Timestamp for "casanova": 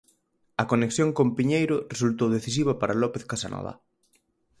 3.31-3.73